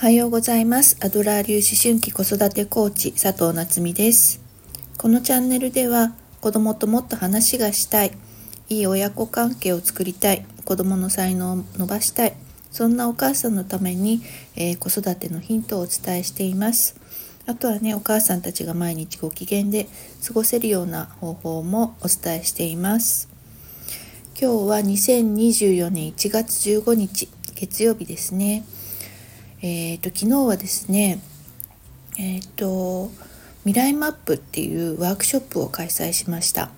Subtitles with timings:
[0.00, 0.96] はようございます。
[1.02, 4.40] アドラー流思春期子育てコーチ佐藤夏実です。
[4.96, 8.12] このチャンネルでは子供ともっと話がしたい
[8.70, 12.32] いい親子関係を作りたい子供の才能を伸ばしたい
[12.70, 14.22] そんなお母さんのために、
[14.56, 16.98] えー、子育てのヒントをお伝えしています。
[17.46, 19.86] あとはねお母さんたちが毎日ご機嫌で
[20.26, 23.28] 過ごせるような方法もお伝えしています。
[24.40, 28.64] 今日は2024年1月15日月曜日ですね。
[29.62, 31.20] えーと、昨日はですね
[32.18, 33.10] えっ、ー、と
[33.64, 36.70] 未来マップっていうワークショップを開催しました。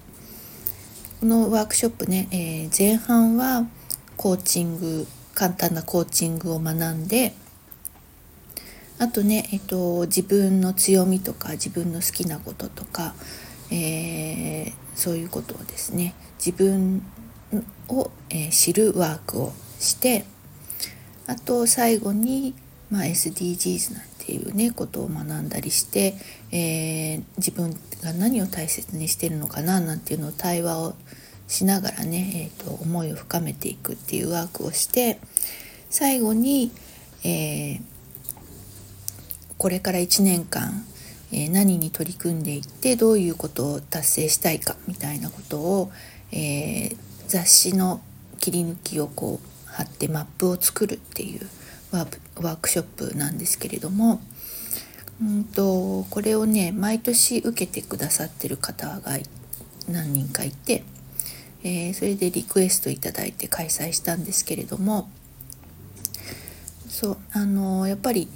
[1.21, 3.69] このワークショップね、えー、前半は
[4.17, 7.33] コーチング簡単なコーチングを学んで
[8.99, 13.15] あとね、えっ、と、自分の強みとか自分の好きなこととか、
[13.71, 16.15] えー、そういうことをですね
[16.45, 17.03] 自分
[17.89, 20.25] を、え知るワークをして
[21.27, 22.55] あと最後に
[22.93, 26.15] まあ、SDGs なんていうねことを学んだりして、
[26.51, 27.71] えー、自分
[28.03, 30.95] が何を大切にしてるのかななんていうのを対話を
[31.49, 35.19] しながらね、えーと、思いを深めていくっていうワークをして
[35.89, 36.71] 最後に、
[37.25, 37.81] えー、
[39.57, 40.85] これから1年間、
[41.33, 45.91] えー、何に取り組んでいってどういうことを達成したいかみたいなことを、
[46.31, 46.95] え
[47.27, 48.03] 雑誌の
[48.41, 51.49] 切り抜きをこう貼ってマップを作るっていう
[51.93, 54.21] ワークショップなんですけれども
[55.21, 59.19] うんとこれをね毎年受けてくださってる方が
[59.89, 60.85] 何人かいて、
[61.63, 65.09] えー、それでリクエストいただいて開催したんですけれども
[66.89, 68.29] そうあのやっぱり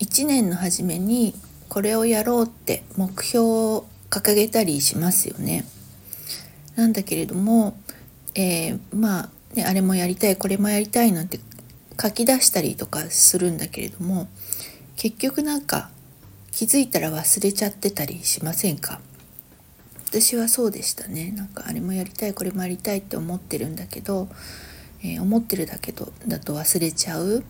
[0.00, 1.34] 1年の初めに
[1.68, 5.64] これをやろうって目標を掲げたりしますよね。
[6.76, 7.76] なんだけれども、
[8.34, 11.38] えー、まあ、ね、あれもやりたいこれもやりたいなんて
[12.00, 14.28] 書き出したりとかするんだけれども
[14.96, 15.90] 結局なんか
[16.52, 19.00] 気づいたら忘れちゃってたりしませんか？
[20.06, 21.32] 私はそうでしたね。
[21.32, 24.28] なんかあれもやりたいこれもやりたいって思ってるんだけど、
[25.02, 27.42] えー、思ってるだけどだと忘れちゃう、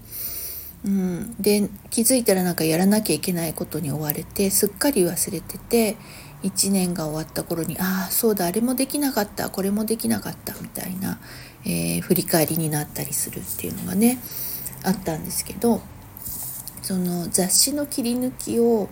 [0.87, 5.97] うん、で気づいたらなんかやらなきゃいけないことに追われてすっかり忘れてて
[6.43, 11.19] 1年が終わった頃にああそうだあれもできなかったこれもできなかったみたいな、
[11.65, 14.19] えー、振り返りになったりするっていうのがね
[14.83, 15.81] あったんですけど
[16.83, 18.89] その雑誌の切り抜きを、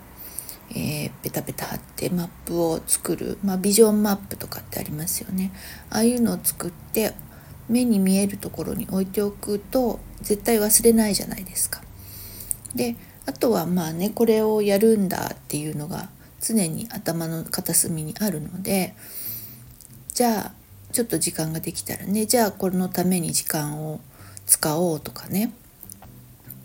[0.71, 5.53] えー、ペタペタ貼ってマップを作る、まあ、ビジョンマップとかってありますよね
[5.91, 7.13] ああいうのを作って
[7.69, 11.83] 目に見えるところに置いておくと絶対忘れないじゃないですか。
[12.75, 12.97] で
[13.27, 16.09] あとはまあねこれをやるんだっていうのが
[16.41, 18.95] 常に頭の片隅にあるので
[20.13, 20.62] じゃあ
[20.93, 22.27] ちょっと時間ができたらね。
[22.27, 24.01] じゃあこれのために時間を
[24.47, 25.53] 使おうとかね。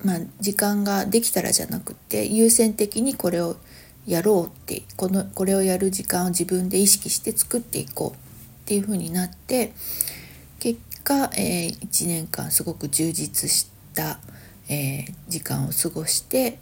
[0.04, 3.58] まあ時間ができたらじゃなくて優先的にこれを
[4.06, 8.20] やろうってこのこれをやる時間を自分で意識して作っていこうっ
[8.66, 9.74] ていう風になって
[10.60, 14.20] 結果、えー、1年間すごく充実した、
[14.70, 16.60] えー、時間を過ごして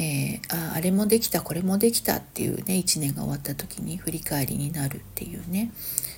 [0.00, 5.70] えー、ああれもできたこれもできたっていうね1年が終わった時に振り返りになるっていうね。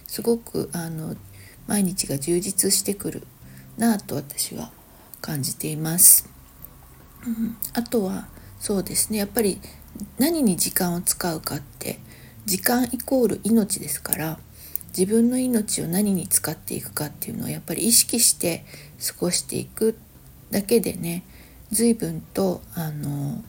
[0.07, 1.17] すごくあの
[1.67, 3.27] 毎日が充実してくる
[3.79, 4.71] なと私は
[5.21, 6.29] 感じています。
[7.27, 8.29] うん、あとは
[8.61, 9.19] そうですね。
[9.19, 9.61] やっぱり
[10.19, 11.99] 何に時間を使うかって
[12.47, 14.39] 時間イコール命ですから
[14.97, 18.65] 自分の命を何に使っていくかっていうのをやっぱり意識して
[19.05, 19.97] 過ごしていく
[20.51, 21.25] だけでね
[21.71, 23.43] 随分とあの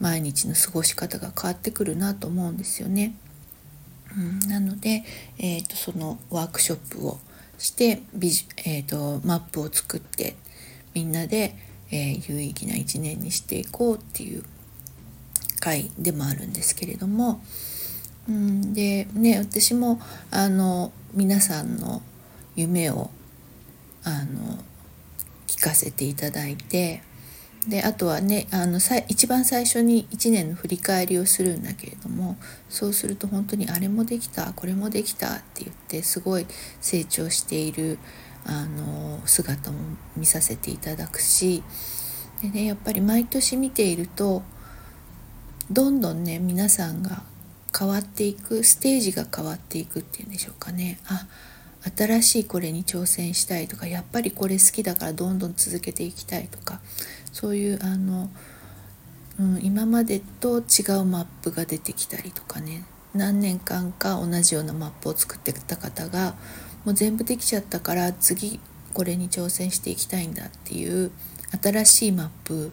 [0.00, 3.14] 毎日の過ごし方が変わってくるなと思うんですよね。
[4.16, 5.04] うん、なので、
[5.38, 7.20] えーと、そのワークショップを
[7.58, 10.34] してビジ、えーと、マップを作って
[10.94, 11.54] みんなで、
[11.90, 14.42] えー、有意義な一年にしていこうっていう
[15.60, 17.40] 回でもあるんですけれども、
[18.28, 20.00] うん、でね私も
[20.30, 22.02] あの皆さんの
[22.56, 23.10] 夢を
[24.02, 24.58] あの
[25.46, 27.02] 聞かせていただいて
[27.68, 32.36] であとはねあのさ一番最初に1年の振り返りをするんだけれども
[32.68, 36.46] そうすると本当にあれもできたこれもできたって言ってすごい
[36.80, 37.98] 成長している
[38.46, 39.78] あの姿も
[40.16, 41.62] 見させていただくし
[42.42, 44.42] で、ね、やっぱり毎年見ていると
[45.70, 47.22] どんどんね皆さんが
[47.78, 50.98] 変わっていくステージが変わっていくっていうんでしょうかね。
[51.06, 51.26] あ
[51.96, 56.80] 新しいこれに挑戦したいとかやっぱりこれ好きだからどんどん続けていきたいとか
[57.32, 58.28] そういうあの、
[59.38, 62.84] うん、今までと違うマップが出てきたりとかね
[63.14, 66.34] 何年間か同じようなマップを作ってた方が
[66.84, 68.60] もう全部できちゃったから次
[68.92, 71.10] これに挑戦していきたいんだっていう
[71.62, 72.72] 新しいマップ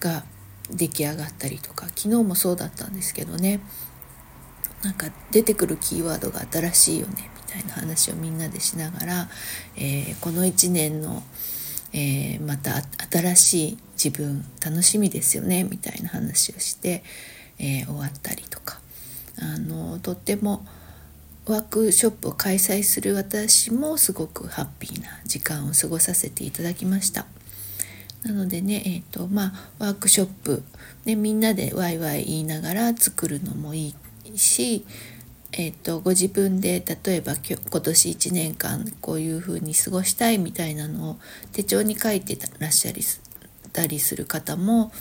[0.00, 0.24] が
[0.70, 3.60] 出来上がったりとか昨日もそうだったんですけどね。
[4.82, 9.28] なんか出てくるキーワードが新しいよねみたいな話をみんなでしながら、
[9.76, 11.22] えー、この1年の、
[11.92, 17.02] えー、また新しい自分楽しみですよねみたいな話をして、
[17.58, 18.80] えー、終わったりとか
[19.40, 20.64] あのとっても
[21.46, 27.24] ワークショップを開催する私もすごくハッピーな時間を過ごさせていただきました。
[28.22, 30.62] なのでね、えーとまあ、ワークショップ、
[31.04, 33.94] ね、みんなでワイワイ言いながら作るのもいい
[34.36, 34.84] し、
[35.52, 41.16] えーと、ご自分で例えば今年1年間こういうふうに過ごしたいみたいなのを
[41.52, 43.02] 手帳に書いてらっしゃり
[43.72, 44.92] たりする方も、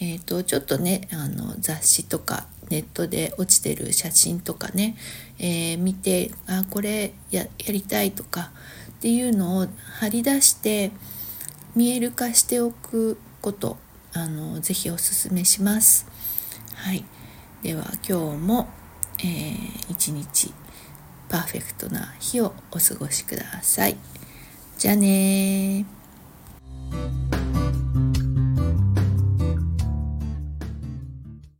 [0.00, 4.96] えーと、ちょっとねあの雑誌とかネットで落ちてる写真とかね、
[5.38, 8.52] えー、見てあこれやりたいとか
[8.90, 9.66] っていうのを
[9.98, 10.92] 貼り出して
[11.74, 13.76] 見える化しておくこと
[14.12, 16.06] あのぜひおすすめします。
[16.74, 17.04] はい、
[17.62, 18.68] では今日も、
[19.18, 20.50] えー、一日
[21.28, 23.98] パーフェクトな日をお過ごしください。
[24.78, 25.84] じゃあね